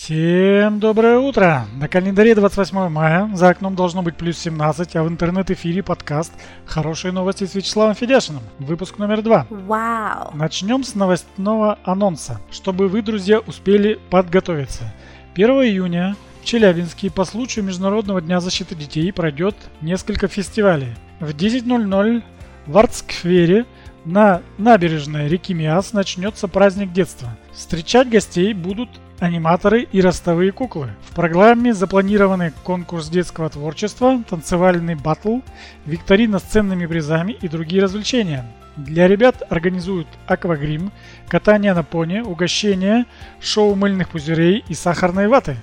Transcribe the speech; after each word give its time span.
Всем 0.00 0.78
доброе 0.78 1.18
утро! 1.18 1.66
На 1.74 1.88
календаре 1.88 2.36
28 2.36 2.88
мая, 2.88 3.28
за 3.34 3.48
окном 3.48 3.74
должно 3.74 4.00
быть 4.00 4.16
плюс 4.16 4.38
17, 4.38 4.94
а 4.94 5.02
в 5.02 5.08
интернет-эфире 5.08 5.82
подкаст 5.82 6.32
«Хорошие 6.66 7.10
новости» 7.10 7.44
с 7.44 7.54
Вячеславом 7.56 7.96
Федяшиным. 7.96 8.42
Выпуск 8.60 8.98
номер 8.98 9.22
два. 9.22 9.48
Вау! 9.50 10.30
Начнем 10.34 10.84
с 10.84 10.94
новостного 10.94 11.80
анонса, 11.82 12.40
чтобы 12.52 12.86
вы, 12.86 13.02
друзья, 13.02 13.40
успели 13.40 13.98
подготовиться. 14.08 14.94
1 15.34 15.50
июня 15.50 16.14
в 16.42 16.44
Челябинске 16.44 17.10
по 17.10 17.24
случаю 17.24 17.64
Международного 17.64 18.20
дня 18.20 18.38
защиты 18.38 18.76
детей 18.76 19.12
пройдет 19.12 19.56
несколько 19.80 20.28
фестивалей. 20.28 20.94
В 21.18 21.30
10.00 21.30 22.22
в 22.66 22.78
Артсквере 22.78 23.66
на 24.04 24.42
набережной 24.58 25.26
реки 25.26 25.52
Миас 25.52 25.92
начнется 25.92 26.46
праздник 26.46 26.92
детства. 26.92 27.36
Встречать 27.52 28.08
гостей 28.08 28.54
будут 28.54 28.88
аниматоры 29.20 29.82
и 29.82 30.00
ростовые 30.00 30.52
куклы. 30.52 30.90
В 31.08 31.14
программе 31.14 31.74
запланированы 31.74 32.52
конкурс 32.64 33.08
детского 33.08 33.50
творчества, 33.50 34.22
танцевальный 34.28 34.94
батл, 34.94 35.38
викторина 35.86 36.38
с 36.38 36.42
ценными 36.42 36.86
призами 36.86 37.32
и 37.32 37.48
другие 37.48 37.82
развлечения. 37.82 38.44
Для 38.76 39.08
ребят 39.08 39.42
организуют 39.50 40.06
аквагрим, 40.26 40.92
катание 41.28 41.74
на 41.74 41.82
пони, 41.82 42.20
угощения, 42.20 43.06
шоу 43.40 43.74
мыльных 43.74 44.08
пузырей 44.10 44.64
и 44.68 44.74
сахарной 44.74 45.26
ваты. 45.26 45.56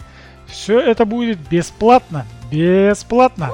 Все 0.48 0.80
это 0.80 1.06
будет 1.06 1.40
бесплатно. 1.50 2.26
Бесплатно! 2.52 3.52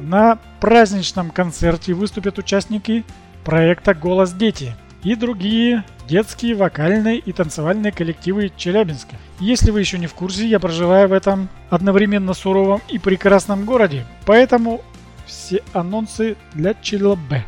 На 0.00 0.38
праздничном 0.60 1.30
концерте 1.30 1.94
выступят 1.94 2.38
участники 2.38 3.04
проекта 3.44 3.94
«Голос 3.94 4.32
дети» 4.32 4.74
и 5.02 5.14
другие 5.14 5.84
детские 6.08 6.54
вокальные 6.54 7.18
и 7.18 7.32
танцевальные 7.32 7.92
коллективы 7.92 8.50
Челябинска. 8.56 9.16
Если 9.40 9.70
вы 9.70 9.80
еще 9.80 9.98
не 9.98 10.06
в 10.06 10.14
курсе, 10.14 10.48
я 10.48 10.58
проживаю 10.58 11.08
в 11.08 11.12
этом 11.12 11.48
одновременно 11.70 12.32
суровом 12.32 12.80
и 12.88 12.98
прекрасном 12.98 13.64
городе, 13.64 14.04
поэтому 14.24 14.80
все 15.26 15.62
анонсы 15.74 16.36
для 16.54 16.74
Челябе. 16.74 17.44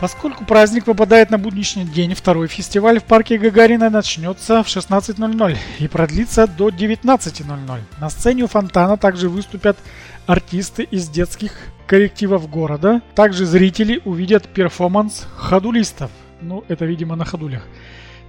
Поскольку 0.00 0.46
праздник 0.46 0.86
выпадает 0.86 1.28
на 1.28 1.36
будничный 1.36 1.84
день, 1.84 2.14
второй 2.14 2.48
фестиваль 2.48 3.00
в 3.00 3.04
парке 3.04 3.36
Гагарина 3.36 3.90
начнется 3.90 4.62
в 4.62 4.66
16.00 4.66 5.58
и 5.78 5.88
продлится 5.88 6.46
до 6.46 6.70
19.00. 6.70 7.80
На 8.00 8.08
сцене 8.08 8.44
у 8.44 8.46
фонтана 8.46 8.96
также 8.96 9.28
выступят 9.28 9.76
артисты 10.26 10.84
из 10.84 11.06
детских 11.10 11.52
коллективов 11.86 12.48
города. 12.48 13.02
Также 13.14 13.44
зрители 13.44 14.00
увидят 14.06 14.48
перформанс 14.48 15.26
ходулистов. 15.36 16.10
Ну, 16.42 16.64
это, 16.68 16.84
видимо, 16.84 17.16
на 17.16 17.24
ходулях. 17.24 17.62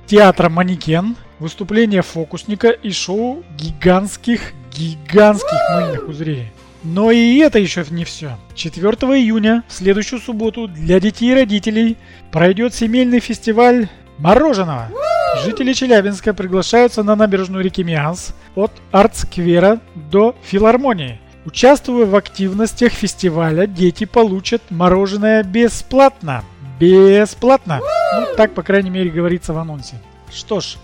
Театра 0.05 0.49
«Манекен», 0.49 1.15
выступление 1.39 2.01
фокусника 2.01 2.69
и 2.69 2.91
шоу 2.91 3.43
гигантских, 3.55 4.53
гигантских 4.75 5.57
мыльных 5.73 6.05
пузырей. 6.05 6.51
Но 6.83 7.11
и 7.11 7.37
это 7.37 7.59
еще 7.59 7.85
не 7.89 8.03
все. 8.03 8.37
4 8.55 8.83
июня, 8.89 9.63
в 9.67 9.73
следующую 9.73 10.19
субботу, 10.19 10.67
для 10.67 10.99
детей 10.99 11.31
и 11.31 11.35
родителей 11.35 11.97
пройдет 12.31 12.73
семейный 12.73 13.19
фестиваль 13.19 13.87
мороженого. 14.17 14.89
Жители 15.45 15.73
Челябинска 15.73 16.33
приглашаются 16.33 17.03
на 17.03 17.15
набережную 17.15 17.63
реки 17.63 17.83
Мианс 17.83 18.35
от 18.55 18.71
Артсквера 18.91 19.79
до 19.95 20.35
филармонии. 20.43 21.19
Участвуя 21.45 22.05
в 22.05 22.15
активностях 22.15 22.91
фестиваля, 22.91 23.65
дети 23.65 24.05
получат 24.05 24.61
мороженое 24.69 25.43
бесплатно. 25.43 26.43
Бесплатно. 26.81 27.79
Ну, 28.13 28.35
так, 28.35 28.53
по 28.53 28.63
крайней 28.63 28.89
мере, 28.89 29.09
говорится 29.09 29.53
в 29.53 29.57
анонсе. 29.57 29.95
Что 30.31 30.59
ж, 30.59 30.77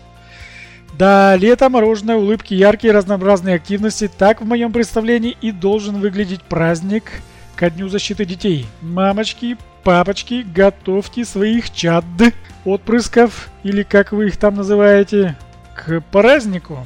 да, 0.98 1.36
лето, 1.36 1.70
мороженое, 1.70 2.16
улыбки, 2.16 2.54
яркие 2.54 2.94
разнообразные 2.94 3.56
активности. 3.56 4.10
Так 4.16 4.42
в 4.42 4.46
моем 4.46 4.72
представлении 4.72 5.38
и 5.42 5.52
должен 5.52 6.00
выглядеть 6.00 6.42
праздник 6.42 7.12
ко 7.56 7.70
Дню 7.70 7.90
защиты 7.90 8.26
детей. 8.26 8.66
Мамочки, 8.82 9.58
папочки, 9.84 10.46
готовьте 10.54 11.26
своих 11.26 11.74
чад, 11.74 12.06
отпрысков, 12.66 13.50
или 13.64 13.84
как 13.84 14.12
вы 14.12 14.28
их 14.28 14.38
там 14.38 14.56
называете, 14.56 15.36
к 15.76 16.02
празднику. 16.12 16.86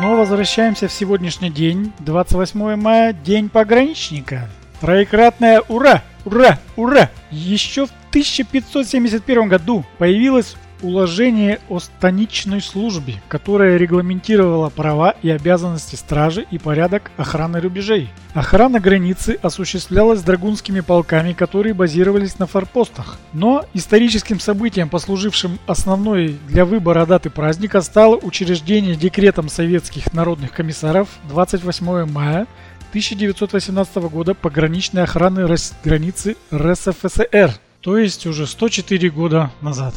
Но 0.00 0.16
возвращаемся 0.16 0.88
в 0.88 0.92
сегодняшний 0.92 1.50
день, 1.50 1.92
28 2.00 2.76
мая, 2.76 3.12
День 3.12 3.48
пограничника. 3.48 4.48
Троекратное 4.80 5.62
ура! 5.68 6.02
Ура! 6.24 6.58
Ура! 6.76 7.10
Еще 7.30 7.86
в 7.86 7.90
1571 8.14 9.48
году 9.48 9.84
появилось 9.98 10.54
уложение 10.82 11.58
о 11.68 11.80
станичной 11.80 12.60
службе, 12.60 13.20
которое 13.26 13.76
регламентировало 13.76 14.68
права 14.68 15.16
и 15.20 15.30
обязанности 15.30 15.96
стражи 15.96 16.46
и 16.48 16.58
порядок 16.58 17.10
охраны 17.16 17.60
рубежей. 17.60 18.08
Охрана 18.32 18.78
границы 18.78 19.36
осуществлялась 19.42 20.22
драгунскими 20.22 20.78
полками, 20.78 21.32
которые 21.32 21.74
базировались 21.74 22.38
на 22.38 22.46
форпостах. 22.46 23.18
Но 23.32 23.64
историческим 23.74 24.38
событием, 24.38 24.88
послужившим 24.88 25.58
основной 25.66 26.38
для 26.46 26.64
выбора 26.64 27.06
даты 27.06 27.30
праздника, 27.30 27.80
стало 27.80 28.14
учреждение 28.14 28.94
декретом 28.94 29.48
советских 29.48 30.12
народных 30.12 30.52
комиссаров 30.52 31.08
28 31.30 32.04
мая 32.04 32.46
1918 32.90 33.96
года 33.96 34.34
пограничной 34.34 35.02
охраны 35.02 35.48
границы 35.82 36.36
РСФСР, 36.52 37.50
то 37.84 37.98
есть 37.98 38.24
уже 38.24 38.46
104 38.46 39.10
года 39.10 39.52
назад. 39.60 39.94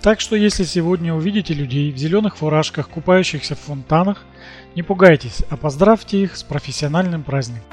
Так 0.00 0.20
что 0.20 0.34
если 0.34 0.64
сегодня 0.64 1.14
увидите 1.14 1.52
людей 1.52 1.92
в 1.92 1.98
зеленых 1.98 2.38
фуражках, 2.38 2.88
купающихся 2.88 3.54
в 3.54 3.60
фонтанах, 3.60 4.24
не 4.74 4.82
пугайтесь, 4.82 5.42
а 5.50 5.58
поздравьте 5.58 6.22
их 6.22 6.36
с 6.36 6.42
профессиональным 6.42 7.22
праздником. 7.22 7.64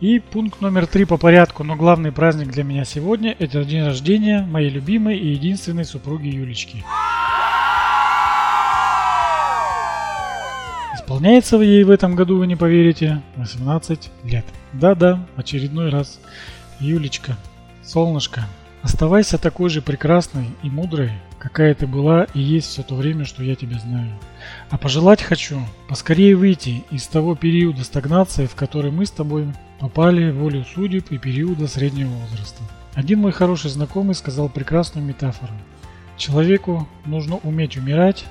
И 0.00 0.18
пункт 0.18 0.60
номер 0.60 0.86
три 0.86 1.04
по 1.04 1.16
порядку, 1.16 1.62
но 1.62 1.76
главный 1.76 2.10
праздник 2.10 2.48
для 2.48 2.64
меня 2.64 2.84
сегодня– 2.84 3.34
это 3.38 3.64
день 3.64 3.84
рождения 3.84 4.42
моей 4.42 4.70
любимой 4.70 5.18
и 5.18 5.28
единственной 5.28 5.84
супруги 5.84 6.26
Юлечки. 6.26 6.84
Исполняется 11.06 11.58
ей 11.58 11.84
в 11.84 11.90
этом 11.90 12.16
году, 12.16 12.36
вы 12.36 12.48
не 12.48 12.56
поверите, 12.56 13.22
18 13.36 14.10
лет. 14.24 14.44
Да-да, 14.72 15.24
очередной 15.36 15.88
раз. 15.88 16.18
Юлечка, 16.80 17.36
Солнышко, 17.84 18.48
оставайся 18.82 19.38
такой 19.38 19.70
же 19.70 19.82
прекрасной 19.82 20.46
и 20.64 20.68
мудрой, 20.68 21.12
какая 21.38 21.76
ты 21.76 21.86
была 21.86 22.24
и 22.34 22.40
есть 22.40 22.70
все 22.70 22.82
то 22.82 22.96
время, 22.96 23.24
что 23.24 23.44
я 23.44 23.54
тебя 23.54 23.78
знаю. 23.78 24.10
А 24.68 24.78
пожелать 24.78 25.22
хочу 25.22 25.60
поскорее 25.88 26.34
выйти 26.34 26.82
из 26.90 27.06
того 27.06 27.36
периода 27.36 27.84
стагнации, 27.84 28.46
в 28.46 28.56
который 28.56 28.90
мы 28.90 29.06
с 29.06 29.12
тобой 29.12 29.46
попали 29.78 30.32
волю 30.32 30.64
судеб 30.74 31.12
и 31.12 31.18
периода 31.18 31.68
среднего 31.68 32.10
возраста. 32.10 32.64
Один 32.94 33.20
мой 33.20 33.30
хороший 33.30 33.70
знакомый 33.70 34.16
сказал 34.16 34.48
прекрасную 34.48 35.06
метафору. 35.06 35.54
Человеку 36.16 36.88
нужно 37.04 37.36
уметь 37.36 37.76
умирать 37.76 38.24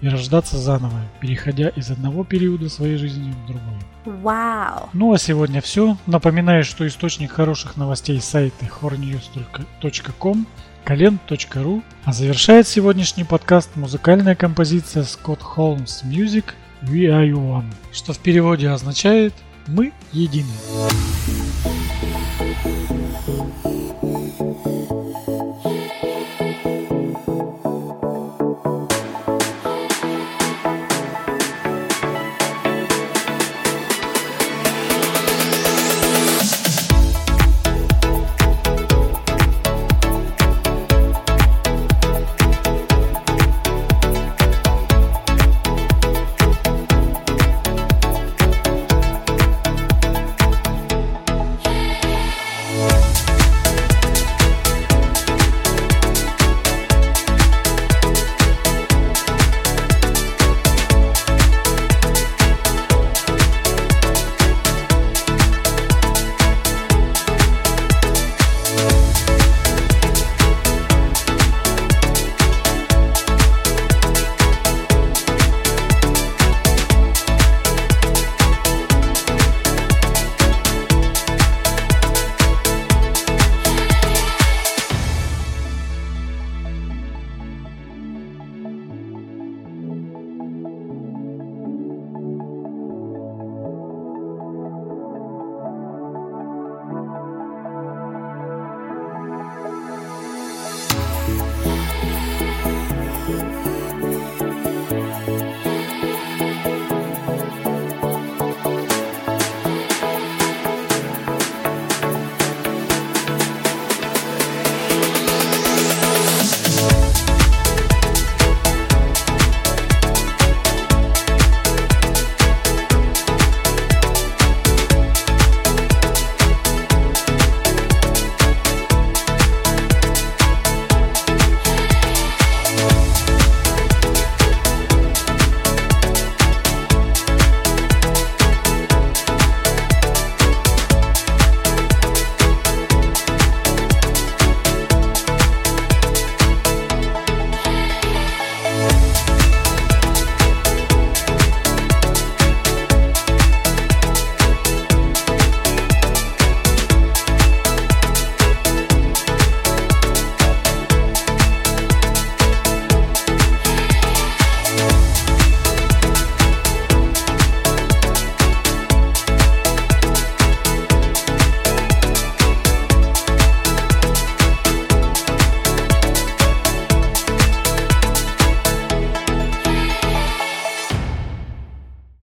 и 0.00 0.08
рождаться 0.08 0.58
заново, 0.58 1.00
переходя 1.20 1.68
из 1.68 1.90
одного 1.90 2.24
периода 2.24 2.68
своей 2.68 2.96
жизни 2.96 3.32
в 3.32 3.46
другой. 3.46 4.20
Вау! 4.22 4.88
Ну 4.92 5.12
а 5.12 5.18
сегодня 5.18 5.60
все. 5.60 5.96
Напоминаю, 6.06 6.64
что 6.64 6.86
источник 6.86 7.32
хороших 7.32 7.76
новостей 7.76 8.20
сайты 8.20 8.70
hornews.com 8.80 10.46
kalend.ru 10.86 11.82
А 12.04 12.12
завершает 12.12 12.68
сегодняшний 12.68 13.24
подкаст 13.24 13.74
музыкальная 13.74 14.36
композиция 14.36 15.02
Scott 15.02 15.40
Holmes 15.56 16.04
Music 16.04 16.44
We 16.82 17.08
Are 17.08 17.28
One, 17.30 17.72
что 17.92 18.12
в 18.12 18.18
переводе 18.18 18.68
означает 18.68 19.34
«Мы 19.66 19.92
едины». 20.12 20.52